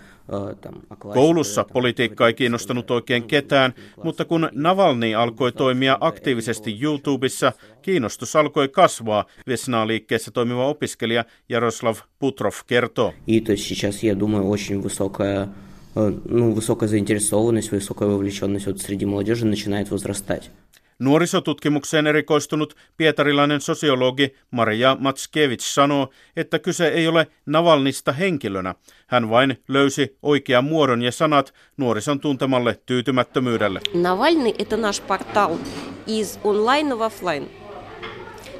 Koulussa 0.98 1.64
politiikka 1.72 2.26
ei 2.26 2.34
kiinnostanut 2.34 2.90
oikein 2.90 3.22
ketään, 3.22 3.74
mutta 4.04 4.24
kun 4.24 4.48
Navalny 4.52 5.14
alkoi 5.14 5.52
toimia 5.52 5.98
aktiivisesti 6.00 6.78
YouTubessa, 6.82 7.52
kiinnostus 7.82 8.36
alkoi 8.36 8.68
kasvaa, 8.68 9.24
Vesna-liikkeessä 9.46 10.30
toimiva 10.30 10.66
opiskelija 10.66 11.24
Jaroslav 11.48 11.96
Putrov 12.18 12.54
kertoo. 12.66 13.12
ну, 15.94 16.52
высокая 16.52 16.88
заинтересованность, 16.88 17.72
высокая 17.72 18.08
вовлеченность 18.08 18.66
вот 18.66 18.80
среди 18.80 19.04
молодежи 19.06 19.44
начинает 19.44 19.90
возрастать. 19.90 20.50
Nuorisotutkimukseen 20.98 22.06
erikoistunut 22.06 22.76
pietarilainen 22.96 23.60
sosiologi 23.60 24.34
Maria 24.50 24.96
Matskevich 25.00 25.64
sanoo, 25.64 26.10
että 26.36 26.58
kyse 26.58 26.88
ei 26.88 27.08
ole 27.08 27.26
Navalnista 27.46 28.12
henkilönä. 28.12 28.74
Hän 29.06 29.30
vain 29.30 29.62
löysi 29.68 30.16
oikean 30.22 30.64
muodon 30.64 31.02
ja 31.02 31.12
sanat 31.12 31.54
nuorison 31.76 32.20
tuntemalle 32.20 32.80
tyytymättömyydelle. 32.86 33.80
Navalny – 33.94 34.62
это 34.62 34.76
наш 34.76 35.00
портал 35.00 35.58
из 36.06 36.38
онлайн 36.44 36.98
в 36.98 37.02
офлайн. 37.02 37.48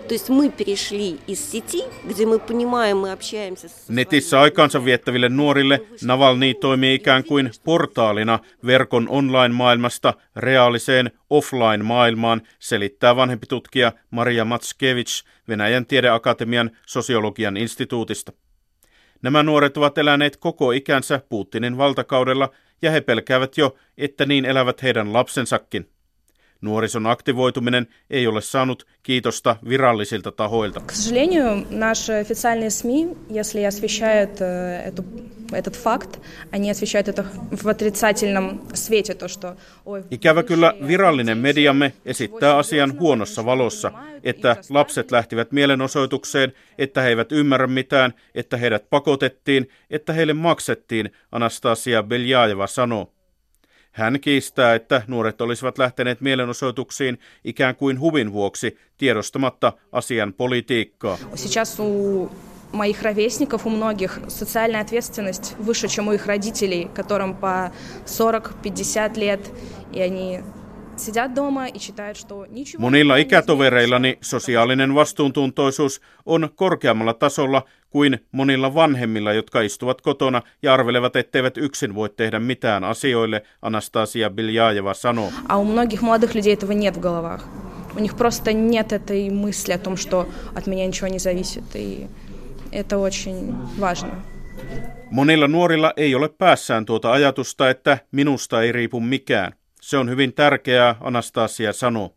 То 0.09 0.15
есть 0.15 0.29
мы 0.29 0.51
перешли 0.51 1.19
из 1.27 1.51
сети, 1.51 1.85
где 2.09 2.27
мы 2.27 2.39
понимаем, 2.39 2.99
мы 2.99 3.13
общаемся 3.13 3.69
с... 3.69 3.89
Netissä 3.89 4.41
aikansa 4.41 4.85
viettäville 4.85 5.29
nuorille 5.29 5.81
Navalny 6.05 6.55
toimii 6.55 6.95
ikään 6.95 7.25
kuin 7.25 7.51
portaalina 7.65 8.39
verkon 8.67 9.09
online-maailmasta 9.09 10.15
reaaliseen 10.37 11.11
offline-maailmaan, 11.31 12.43
selittää 12.59 13.17
vanhempi 13.17 13.47
tutkija 13.47 13.93
Maria 14.11 14.45
Matskevich 14.45 15.25
Venäjän 15.49 15.87
tiedeakatemian 15.87 16.71
sosiologian 16.87 17.57
instituutista. 17.57 18.33
Nämä 19.23 19.43
nuoret 19.43 19.77
ovat 19.77 19.99
eläneet 19.99 20.37
koko 20.37 20.73
ikänsä 20.73 21.21
Putinin 21.29 21.77
valtakaudella 21.77 22.51
ja 22.83 22.91
he 22.91 23.01
pelkäävät 23.01 23.59
jo, 23.59 23.77
että 23.99 24.27
niin 24.27 24.45
elävät 24.45 24.83
heidän 24.83 25.13
lapsensakin. 25.13 25.89
Nuorison 26.61 27.07
aktivoituminen 27.07 27.87
ei 28.11 28.27
ole 28.27 28.41
saanut 28.41 28.87
kiitosta 29.03 29.57
virallisilta 29.69 30.33
tahoilta. 30.33 30.81
К 30.81 30.93
сожалению, 30.93 31.67
наши 31.71 32.13
официальные 32.13 32.71
СМИ, 32.71 33.17
если 33.31 33.65
освещают 33.65 34.41
э, 34.41 34.83
эту, 34.89 35.05
этот 35.53 35.77
факт, 35.77 36.21
они 36.53 36.71
освещают 36.71 37.09
это 37.09 37.25
в 37.63 37.69
отрицательном 37.69 38.61
свете, 38.75 39.15
то, 39.15 39.29
что... 39.29 39.57
Ikävä 40.11 40.43
kyllä 40.43 40.75
virallinen 40.87 41.39
mediamme 41.39 41.93
esittää 42.05 42.57
asian 42.57 42.99
huonossa 42.99 43.45
valossa, 43.45 43.93
että 44.23 44.57
lapset 44.71 45.11
lähtivät 45.11 45.53
mielenosoitukseen, 45.53 46.53
että 46.79 47.01
he 47.03 47.09
eivät 47.09 47.33
ymmärrä 47.33 47.67
mitään, 47.67 48.15
että 48.35 48.57
heidät 48.57 48.91
pakotettiin, 48.91 49.69
että 49.91 50.13
heille 50.13 50.33
maksettiin, 50.33 51.11
Anastasia 51.33 52.03
Beljajeva 52.03 52.67
sanoo. 52.67 53.13
Hän 53.95 54.21
kiistää, 54.21 54.75
että 54.75 55.03
nuoret 55.07 55.41
olisivat 55.41 55.79
lähteneet 55.79 56.21
mielenosoituksiin 56.21 57.19
ikään 57.45 57.77
kuin 57.77 58.01
huvin 58.01 58.33
vuoksi 58.33 58.79
tiedostamatta 58.97 59.73
asian 59.93 60.33
politiikkaa. 60.33 61.19
моих 62.73 63.03
ровесников, 63.03 63.67
у 63.67 63.71
многих 63.71 64.21
социальная 64.29 64.81
ответственность 64.81 65.57
выше, 65.59 65.89
чем 65.89 66.09
у 66.09 66.13
их 66.13 66.27
родителей, 66.27 66.89
которым 66.95 67.35
по 67.35 67.73
40-50 68.07 69.19
лет, 69.19 69.51
и 69.93 70.01
они 70.01 70.41
Monilla 72.79 73.17
ikätovereillani 73.17 74.19
sosiaalinen 74.21 74.95
vastuuntuntoisuus 74.95 76.01
on 76.27 76.51
korkeammalla 76.55 77.15
tasolla 77.15 77.63
kuin 77.95 78.19
monilla 78.33 78.75
vanhemmilla, 78.75 79.33
jotka 79.33 79.61
istuvat 79.61 80.01
kotona 80.01 80.43
ja 80.63 80.75
arvelevat, 80.75 81.17
etteivät 81.17 81.57
yksin 81.57 81.95
voi 81.95 82.11
tehdä 82.11 82.39
mitään 82.39 82.85
asioille, 82.85 83.43
Anastasia 83.63 84.31
Biljajeva 84.31 84.95
sanoo. 84.95 85.33
А 85.49 85.57
у 85.57 85.65
многих 85.65 86.03
молодых 86.03 86.35
людей 86.35 86.53
этого 86.53 86.73
нет 86.73 86.97
в 86.97 87.01
головах. 87.01 87.45
У 87.97 88.01
них 88.01 88.17
просто 88.17 88.53
нет 88.53 88.93
этой 88.93 89.31
мысли 89.31 89.73
о 89.73 89.79
том, 89.79 89.97
что 89.97 90.29
от 90.55 90.67
меня 90.67 90.87
ничего 90.87 91.09
не 91.09 91.19
зависит. 91.19 91.65
И 91.75 92.07
это 92.73 92.99
очень 92.99 93.55
важно. 93.81 94.23
Monilla 95.11 95.49
nuorilla 95.49 95.93
ei 95.97 96.15
ole 96.15 96.29
päässään 96.29 96.87
tuota 96.87 97.13
ajatusta, 97.13 97.71
että 97.71 97.99
minusta 98.13 98.63
ei 98.63 98.73
riipu 98.73 99.01
mikään. 99.01 99.53
Se 99.81 99.97
on 99.97 100.11
hyvin 100.11 100.33
tärkeää, 100.33 100.95
Anastasia 101.01 101.73
sanoo. 101.73 102.14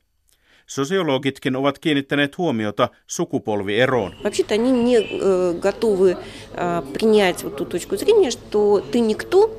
Sosiologitkin 0.68 1.56
ovat 1.56 1.80
kiinnittäneet 1.80 2.38
huomiota 2.38 2.90
sukupolvieroon. 3.08 4.16
Вообще-то 4.24 4.54
они 4.54 4.72
не 4.72 4.98
э, 4.98 5.54
готовы 5.60 6.12
э, 6.12 6.82
принять 6.94 7.44
вот 7.44 7.56
ту 7.56 7.66
точку 7.66 7.98
зрения, 7.98 8.32
что 8.32 8.80
ты 8.92 9.00
никто, 9.00 9.52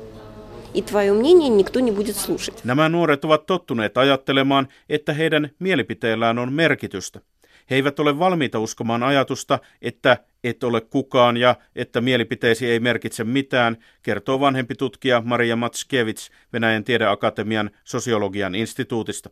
и 0.73 0.81
твое 0.81 1.13
мнение 1.13 1.49
никто 1.49 1.79
не 1.79 1.91
будет 1.91 2.15
слушать. 2.15 2.61
Nämä 2.63 2.89
nuoret 2.89 3.25
ovat 3.25 3.45
tottuneet 3.45 3.97
ajattelemaan, 3.97 4.67
että 4.89 5.13
heidän 5.13 5.49
mielipiteellään 5.59 6.39
on 6.39 6.53
merkitystä. 6.53 7.21
He 7.69 7.75
eivät 7.75 7.99
ole 7.99 8.19
valmiita 8.19 8.59
uskomaan 8.59 9.03
ajatusta, 9.03 9.59
että 9.81 10.17
et 10.43 10.63
ole 10.63 10.81
kukaan 10.81 11.37
ja 11.37 11.55
että 11.75 12.01
mielipiteesi 12.01 12.67
ei 12.67 12.79
merkitse 12.79 13.23
mitään, 13.23 13.77
kertoo 14.01 14.39
vanhempi 14.39 14.75
tutkija 14.75 15.21
Maria 15.25 15.55
Matskevits 15.55 16.31
Venäjän 16.53 16.83
tiedeakatemian 16.83 17.71
sosiologian 17.83 18.55
instituutista. 18.55 19.29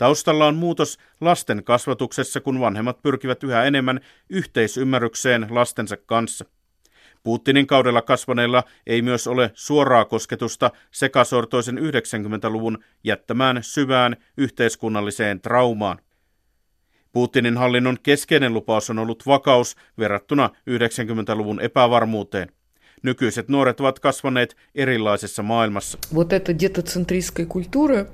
Taustalla 0.00 0.46
on 0.46 0.56
muutos 0.56 0.98
lasten 1.20 1.64
kasvatuksessa, 1.64 2.40
kun 2.40 2.60
vanhemmat 2.60 3.02
pyrkivät 3.02 3.42
yhä 3.42 3.64
enemmän 3.64 4.00
yhteisymmärrykseen 4.30 5.46
lastensa 5.50 5.96
kanssa. 5.96 6.44
Putinin 7.22 7.66
kaudella 7.66 8.02
kasvaneilla 8.02 8.62
ei 8.86 9.02
myös 9.02 9.26
ole 9.26 9.50
suoraa 9.54 10.04
kosketusta 10.04 10.70
sekasortoisen 10.90 11.78
90-luvun 11.78 12.78
jättämään 13.04 13.58
syvään 13.60 14.16
yhteiskunnalliseen 14.36 15.40
traumaan. 15.40 15.98
Putinin 17.12 17.56
hallinnon 17.56 17.96
keskeinen 18.02 18.54
lupaus 18.54 18.90
on 18.90 18.98
ollut 18.98 19.26
vakaus 19.26 19.76
verrattuna 19.98 20.50
90-luvun 20.70 21.60
epävarmuuteen. 21.60 22.48
Nykyiset 23.02 23.48
nuoret 23.48 23.80
ovat 23.80 23.98
kasvaneet 23.98 24.56
erilaisessa 24.74 25.42
maailmassa. 25.42 25.98
Вот 26.14 26.32
эта 26.32 26.52
детоцентристская 26.58 27.46
культура, 27.46 28.06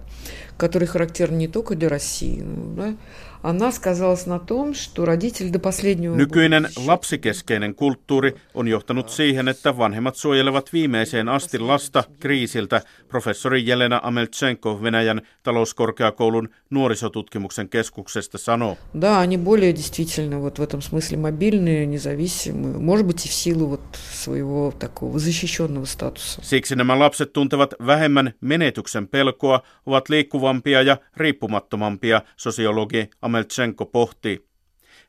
которая 0.57 0.89
характерна 0.89 1.37
не 1.37 1.49
только 1.49 1.75
для 1.75 1.89
России, 1.89 2.43
да, 2.77 2.95
она 3.43 3.73
сказалась 3.73 4.27
на 4.27 4.39
том, 4.39 4.73
что 4.75 5.05
родители 5.05 5.49
до 5.49 5.59
последнего... 5.59 6.17
Nykyinen 6.17 6.69
lapsikeskeinen 6.87 7.75
kulttuuri 7.75 8.35
on 8.55 8.69
johtanut 8.69 9.09
siihen, 9.09 9.49
että 9.49 9.77
vanhemmat 9.77 10.17
suojelevat 10.17 10.73
viimeiseen 10.73 11.29
asti 11.29 11.59
lasta 11.59 12.05
kriisiltä, 12.21 12.83
professori 13.09 13.67
Jelena 13.67 14.01
Ameltsenko 14.03 14.83
Venäjän 14.83 15.23
talouskorkeakoulun 15.43 16.49
nuorisotutkimuksen 16.71 17.69
keskuksesta 17.69 18.39
sanoo. 18.39 18.77
Да, 19.01 19.19
они 19.19 19.39
более 19.39 19.73
действительно 19.73 20.41
вот 20.41 20.59
в 20.59 20.63
этом 20.63 20.81
смысле 20.81 21.17
мобильные, 21.19 21.87
независимые, 21.87 22.79
может 22.79 23.07
быть 23.07 23.27
и 23.27 23.29
в 23.29 23.33
силу 23.33 23.67
вот 23.67 23.99
своего 24.13 24.73
такого 24.79 25.19
защищенного 25.19 25.85
статуса. 25.85 26.43
Siksi 26.43 26.77
nämä 26.77 26.99
lapset 26.99 27.33
tuntevat 27.33 27.75
vähemmän 27.87 28.35
menetyksen 28.41 29.09
pelkoa, 29.09 29.63
ovat 29.87 30.09
liikkuvampia 30.17 30.83
ja 30.83 30.97
riippumattomampia, 31.17 32.23
sosiologi 32.37 33.11
Ameltsenko 33.23 33.87
pohtii. 33.87 34.53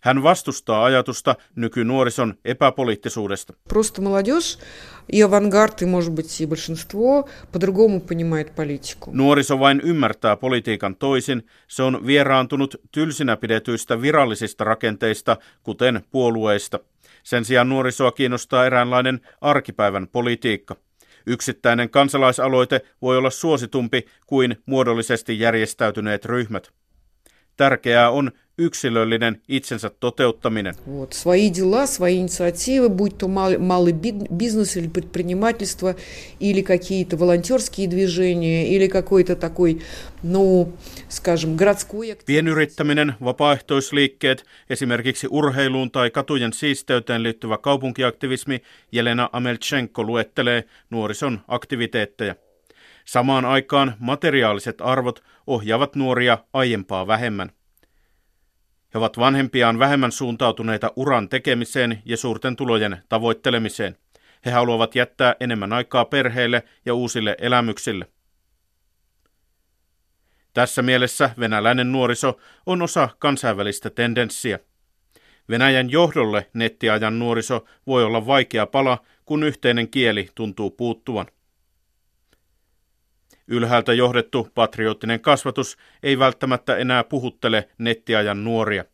Hän 0.01 0.23
vastustaa 0.23 0.85
ajatusta 0.85 1.35
nykynuorison 1.55 2.33
epäpoliittisuudesta. 2.45 3.53
Просто 3.69 4.01
молодежь 4.01 4.59
и 5.13 5.21
авангард, 5.21 5.81
и, 5.81 5.85
может 5.85 6.13
быть, 6.13 6.41
и 6.41 6.45
большинство 6.45 7.29
по-другому 7.51 8.01
понимает 8.01 8.55
политику. 8.55 9.11
Nuoriso 9.13 9.59
vain 9.59 9.81
ymmärtää 9.83 10.35
politiikan 10.35 10.95
toisin. 10.95 11.43
Se 11.67 11.83
on 11.83 12.05
vieraantunut 12.05 12.75
tylsinä 12.91 13.37
pidetyistä 13.37 14.01
virallisista 14.01 14.63
rakenteista, 14.63 15.37
kuten 15.63 16.01
puolueista. 16.11 16.79
Sen 17.23 17.45
sijaan 17.45 17.69
nuorisoa 17.69 18.11
kiinnostaa 18.11 18.65
eräänlainen 18.65 19.21
arkipäivän 19.41 20.07
politiikka. 20.07 20.75
Yksittäinen 21.26 21.90
kansalaisaloite 21.90 22.80
voi 23.02 23.16
olla 23.16 23.30
suositumpi 23.30 24.04
kuin 24.26 24.56
muodollisesti 24.66 25.40
järjestäytyneet 25.40 26.24
ryhmät. 26.24 26.72
Tärkeää 27.56 28.10
on 28.10 28.32
yksilöllinen 28.57 29.41
itsensä 29.47 29.89
toteuttaminen. 29.99 30.75
Вот, 30.87 31.13
свои 31.13 31.49
дела, 31.49 31.87
свои 31.87 32.17
инициативы, 32.19 32.89
будь 32.89 33.17
то 33.17 33.27
мал, 33.27 33.57
малый 33.59 33.93
бизнес 34.33 34.77
или 34.77 34.87
предпринимательство, 34.87 35.95
или 36.39 36.61
какие-то 36.61 37.17
волонтерские 37.17 37.87
движения, 37.87 38.67
или 38.67 38.87
какой-то 38.87 39.35
такой, 39.35 39.81
ну, 40.23 40.73
скажем, 41.09 41.57
городской... 41.57 42.15
Pienyrittäminen, 42.25 43.13
vapaaehtoisliikkeet, 43.23 44.45
esimerkiksi 44.69 45.27
urheiluun 45.29 45.91
tai 45.91 46.11
katujen 46.11 46.53
siisteyteen 46.53 47.23
liittyvä 47.23 47.57
kaupunkiaktivismi, 47.57 48.61
Jelena 48.91 49.29
Amelchenko 49.31 50.03
luettelee 50.03 50.63
nuorison 50.89 51.41
aktiviteetteja. 51.47 52.35
Samaan 53.05 53.45
aikaan 53.45 53.95
materiaaliset 53.99 54.81
arvot 54.81 55.23
ohjaavat 55.47 55.95
nuoria 55.95 56.37
aiempaa 56.53 57.07
vähemmän. 57.07 57.51
He 58.94 58.98
ovat 58.98 59.18
vanhempiaan 59.18 59.78
vähemmän 59.78 60.12
suuntautuneita 60.12 60.92
uran 60.96 61.28
tekemiseen 61.28 62.02
ja 62.04 62.16
suurten 62.16 62.56
tulojen 62.56 63.02
tavoittelemiseen. 63.08 63.96
He 64.44 64.50
haluavat 64.50 64.94
jättää 64.94 65.34
enemmän 65.40 65.72
aikaa 65.72 66.04
perheille 66.04 66.62
ja 66.86 66.94
uusille 66.94 67.36
elämyksille. 67.40 68.06
Tässä 70.54 70.82
mielessä 70.82 71.30
venäläinen 71.38 71.92
nuoriso 71.92 72.38
on 72.66 72.82
osa 72.82 73.08
kansainvälistä 73.18 73.90
tendenssiä. 73.90 74.58
Venäjän 75.48 75.90
johdolle 75.90 76.50
nettiajan 76.54 77.18
nuoriso 77.18 77.64
voi 77.86 78.04
olla 78.04 78.26
vaikea 78.26 78.66
pala, 78.66 78.98
kun 79.24 79.42
yhteinen 79.42 79.88
kieli 79.88 80.28
tuntuu 80.34 80.70
puuttuvan. 80.70 81.26
Ylhäältä 83.47 83.93
johdettu 83.93 84.47
patriottinen 84.55 85.19
kasvatus 85.19 85.77
ei 86.03 86.19
välttämättä 86.19 86.77
enää 86.77 87.03
puhuttele 87.03 87.69
nettiajan 87.77 88.43
nuoria. 88.43 88.85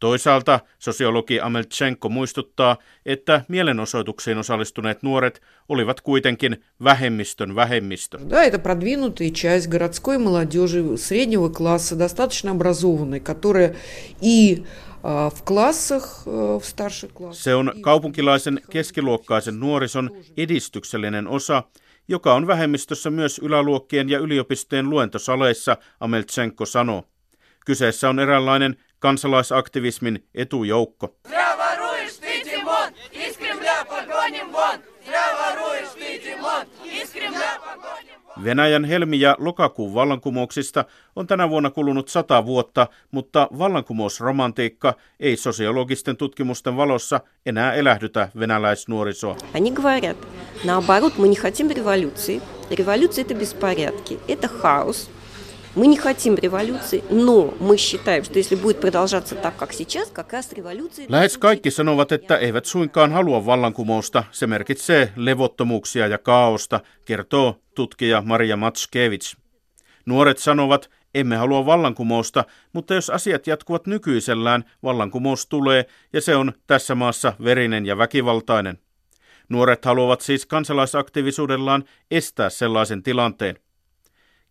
Toisaalta 0.00 0.60
sosiologi 0.78 1.40
Ameltsenko 1.40 2.08
muistuttaa, 2.08 2.76
että 3.06 3.44
mielenosoituksiin 3.48 4.38
osallistuneet 4.38 5.02
nuoret 5.02 5.42
olivat 5.68 6.00
kuitenkin 6.00 6.64
vähemmistön 6.84 7.54
vähemmistö. 7.54 8.18
Да, 8.30 8.44
это 8.44 8.58
продвинутая 8.58 9.30
часть 9.30 9.68
городской 9.68 10.18
молодежи 10.18 10.96
среднего 10.96 11.48
класса, 11.48 11.96
достаточно 11.96 12.50
образованной, 12.52 13.20
которая 13.20 13.74
и 14.22 14.62
в 15.02 15.42
классах, 15.44 16.26
в 16.26 16.62
старших 16.62 17.12
классах. 17.12 17.42
Se 17.42 17.54
on 17.54 17.72
kaupunkilaisen 17.80 18.60
keskiluokkaisen 18.70 19.60
nuorison 19.60 20.10
edistyksellinen 20.36 21.26
osa, 21.26 21.62
joka 22.07 22.33
on 22.33 22.47
vähemmistössä 22.47 23.09
myös 23.09 23.39
yläluokkien 23.39 24.09
ja 24.09 24.19
yliopistojen 24.19 24.89
luentosaleissa, 24.89 25.77
Ameltsenko 25.99 26.65
sanoo. 26.65 27.03
Kyseessä 27.65 28.09
on 28.09 28.19
eräänlainen 28.19 28.75
kansalaisaktivismin 28.99 30.27
etujoukko. 30.35 31.15
Venäjän 38.44 38.84
helmi- 38.84 39.20
ja 39.20 39.36
lokakuun 39.38 39.94
vallankumouksista 39.94 40.84
on 41.16 41.26
tänä 41.26 41.48
vuonna 41.48 41.70
kulunut 41.70 42.08
sata 42.08 42.46
vuotta, 42.46 42.86
mutta 43.10 43.48
vallankumousromantiikka 43.58 44.94
ei 45.20 45.36
sosiologisten 45.36 46.16
tutkimusten 46.16 46.76
valossa 46.76 47.20
enää 47.46 47.74
elähdytä 47.74 48.28
venäläisnuorisoa. 48.38 49.36
Они 49.54 49.70
говорят, 49.70 50.16
наоборот, 50.64 51.18
мы 51.18 51.28
не 51.28 51.36
хотим 51.36 51.70
революции. 51.70 52.40
Революция – 52.70 53.26
это 53.26 53.34
беспорядки, 53.34 54.18
это 54.28 54.48
хаос, 54.48 55.10
Мы 55.74 55.86
не 55.86 55.96
хотим 55.96 56.34
революции, 56.34 57.04
но 57.10 57.54
мы 57.60 57.76
считаем, 57.76 58.24
что 58.24 58.38
если 58.38 58.56
будет 58.56 58.80
продолжаться 58.80 59.34
так, 59.34 59.56
как 59.56 59.72
сейчас, 59.72 60.10
как 60.10 60.32
раз 60.32 60.52
революция... 60.52 61.06
Lähes 61.08 61.38
kaikki 61.38 61.70
sanovat, 61.70 62.12
että 62.12 62.36
eivät 62.36 62.64
suinkaan 62.64 63.12
halua 63.12 63.46
vallankumousta. 63.46 64.24
Se 64.30 64.46
merkitsee 64.46 65.12
levottomuuksia 65.16 66.06
ja 66.06 66.18
kaaosta, 66.18 66.80
kertoo 67.04 67.60
tutkija 67.74 68.22
Maria 68.22 68.56
Matskevich. 68.56 69.36
Nuoret 70.06 70.38
sanovat, 70.38 70.90
emme 71.14 71.36
halua 71.36 71.66
vallankumousta, 71.66 72.44
mutta 72.72 72.94
jos 72.94 73.10
asiat 73.10 73.46
jatkuvat 73.46 73.86
nykyisellään, 73.86 74.64
vallankumous 74.82 75.46
tulee 75.46 75.84
ja 76.12 76.20
se 76.20 76.36
on 76.36 76.52
tässä 76.66 76.94
maassa 76.94 77.32
verinen 77.44 77.86
ja 77.86 77.98
väkivaltainen. 77.98 78.78
Nuoret 79.48 79.84
haluavat 79.84 80.20
siis 80.20 80.46
kansalaisaktiivisuudellaan 80.46 81.84
estää 82.10 82.50
sellaisen 82.50 83.02
tilanteen. 83.02 83.56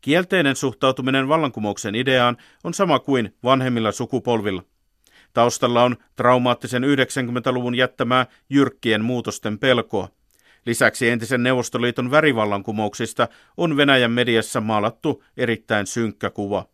Kielteinen 0.03 0.57
suhtautuminen 0.57 1.29
vallankumouksen 1.29 1.95
ideaan 1.95 2.37
on 2.65 2.75
sama 2.75 2.99
kuin 2.99 3.35
vanhemmilla 3.45 3.93
sukupolvilla. 3.93 4.63
Taustalla 5.33 5.83
on 5.83 5.97
traumaattisen 6.17 6.83
90-luvun 6.83 7.75
jättämää 7.75 8.27
jyrkkien 8.51 9.05
muutosten 9.05 9.59
pelkoa. 9.59 10.09
Lisäksi 10.67 11.09
entisen 11.09 11.43
Neuvostoliiton 11.43 12.11
värivallankumouksista 12.11 13.29
on 13.57 13.77
Venäjän 13.77 14.13
mediassa 14.13 14.61
maalattu 14.61 15.25
erittäin 15.37 15.87
synkkä 15.87 16.31
kuva. 16.31 16.67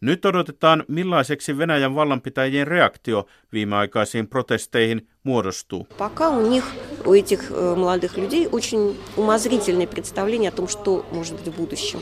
Nyt 0.00 0.24
odotetaan, 0.24 0.84
millaiseksi 0.88 1.58
Venäjän 1.58 1.94
vallanpitäjien 1.94 2.66
reaktio 2.66 3.26
viimeaikaisiin 3.52 4.28
protesteihin 4.28 5.08
muodostuu. 5.24 5.86
Пока 5.98 6.28
у 6.28 6.50
них, 6.50 6.64
у 7.06 7.14
этих 7.14 7.50
э, 7.50 7.76
молодых 7.76 8.16
людей 8.16 8.48
очень 8.52 8.96
умозрительное 9.16 9.86
представление 9.86 10.48
о 10.48 10.52
том, 10.52 10.68
что 10.68 11.06
может 11.12 11.34
быть 11.34 11.54
в 11.54 11.56
будущем. 11.56 12.00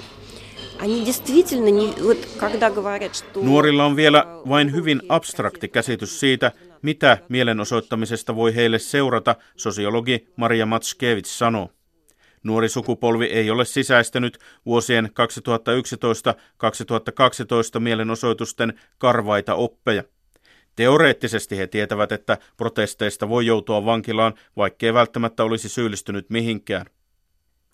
Они 0.83 1.05
действительно 1.05 1.71
не, 1.71 1.93
вот 2.03 2.19
когда 2.39 2.71
говорят, 2.71 3.15
что... 3.15 3.41
Nuorilla 3.43 3.85
on 3.85 3.97
vielä 3.97 4.25
vain 4.49 4.73
hyvin 4.73 5.03
abstrakti 5.09 5.69
käsitys 5.69 6.21
siitä, 6.21 6.53
mitä 6.83 7.19
mielenosoittamisesta 7.29 8.37
voi 8.37 8.55
heille 8.55 8.79
seurata, 8.79 9.37
sosiologi 9.57 10.29
Maria 10.37 10.67
Matskevits 10.67 11.39
sanoo. 11.39 11.71
Nuori 12.45 12.69
sukupolvi 12.69 13.27
ei 13.27 13.51
ole 13.51 13.65
sisäistänyt 13.65 14.39
vuosien 14.67 15.11
2011-2012 17.77 17.81
mielenosoitusten 17.81 18.81
karvaita 18.99 19.55
oppeja. 19.55 20.05
Teoreettisesti 20.77 21.59
he 21.59 21.67
tietävät, 21.67 22.13
että 22.13 22.39
protesteista 22.57 23.29
voi 23.29 23.47
joutua 23.47 23.85
vankilaan, 23.85 24.35
vaikkei 24.57 24.95
välttämättä 24.95 25.45
olisi 25.45 25.69
syyllistynyt 25.69 26.31
mihinkään. 26.31 26.87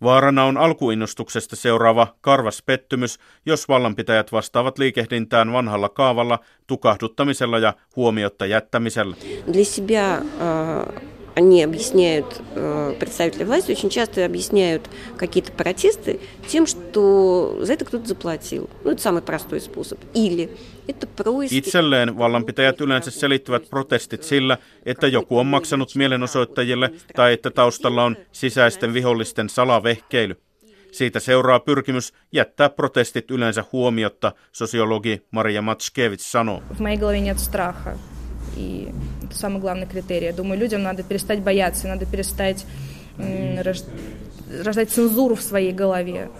Vaarana 0.03 0.45
on 0.45 0.57
alkuinnostuksesta 0.57 1.57
seuraava 1.57 2.15
karvas 2.21 2.63
pettymys, 2.63 3.19
jos 3.47 3.69
vallanpitäjät 3.69 4.33
vastaavat 4.33 4.79
liikehdintään 4.79 5.53
vanhalla 5.53 5.89
kaavalla, 5.89 6.39
tukahduttamisella 6.67 7.59
ja 7.59 7.75
huomiotta 7.97 8.47
jättämisellä. 8.47 9.17
Для 9.53 9.65
себя, 9.65 10.23
они 11.37 11.63
объясняют, 11.63 12.41
э, 12.55 12.95
представители 12.99 13.45
власти 13.45 13.71
очень 13.71 13.91
часто 13.91 14.25
объясняют 14.25 14.89
какие-то 15.19 15.53
протесты 15.53 16.19
тем, 16.49 16.67
что 16.67 17.59
за 17.61 17.75
это 17.75 17.85
кто-то 17.85 18.07
заплатил. 18.07 18.71
Ну, 18.85 18.91
это 18.91 19.03
самый 19.03 19.21
простой 19.21 19.61
способ. 19.61 19.99
Или 20.15 20.49
это 20.89 21.07
происки... 21.07 21.55
Itselleen 21.55 22.19
vallanpitäjät 22.19 22.81
yleensä 22.81 23.11
selittävät 23.11 23.71
protestit 23.71 24.23
sillä, 24.23 24.59
että 24.87 25.07
joku 25.07 25.39
on 25.39 25.47
maksanut 25.47 25.95
mielenosoittajille 25.95 26.91
tai 27.17 27.33
että 27.33 27.51
taustalla 27.51 28.05
on 28.05 28.17
sisäisten 28.33 28.95
vihollisten 28.95 29.49
salavehkeily. 29.49 30.37
Siitä 30.93 31.21
seuraa 31.21 31.61
pyrkimys 31.61 32.13
jättää 32.33 32.69
protestit 32.69 33.31
yleensä 33.31 33.65
huomiotta, 33.73 34.33
sosiologi 34.53 35.23
Maria 35.31 35.63
Matskevits 35.63 36.33
sanoo. 36.33 36.63
В 36.75 36.81
моей 36.81 36.97
голове 36.99 37.21
нет 37.21 37.39
страха. 37.39 37.97
И 38.57 38.89
это 39.31 39.37
самый 39.37 39.61
главный 39.61 39.87
критерий. 39.87 40.27
Я 40.27 40.33
думаю, 40.33 40.61
людям 40.61 40.83
надо 40.83 41.03
перестать 41.03 41.41
бояться, 41.41 41.89
надо 41.89 42.07
перестать 42.07 42.67
рождать 44.65 44.91
цензуру 44.91 45.35
в 45.35 45.43
своей 45.43 45.73
голове. 45.73 46.31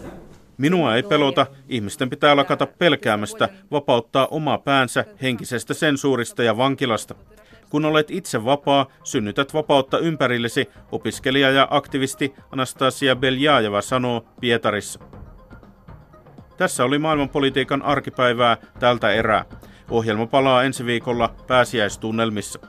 Minua 0.59 0.97
ei 0.97 1.03
pelota, 1.03 1.47
ihmisten 1.69 2.11
pitää 2.11 2.37
lakata 2.37 2.67
pelkäämästä, 2.67 3.49
vapauttaa 3.71 4.27
oma 4.27 4.59
päänsä 4.59 5.05
henkisestä 5.23 5.75
sensuurista 5.75 6.43
ja 6.43 6.57
vankilasta. 6.57 7.15
Kun 7.71 7.85
olet 7.85 8.11
itse 8.11 8.45
vapaa, 8.45 8.87
synnytät 9.05 9.55
vapautta 9.55 9.99
ympärillesi, 9.99 10.69
opiskelija 10.93 11.51
ja 11.51 11.69
aktivisti 11.71 12.35
Anastasia 12.51 13.17
Beljajeva 13.17 13.83
sanoo 13.83 14.25
Pietarissa. 14.41 15.01
Tässä 16.57 16.85
oli 16.85 16.99
maailmanpolitiikan 16.99 17.83
arkipäivää 17.83 18.57
tältä 18.79 19.11
erää. 19.13 19.45
Ohjelma 19.92 20.28
palaa 20.28 20.64
ensi 20.64 20.86
viikolla 20.86 21.34
pääsiäistunnelmissa. 21.48 22.60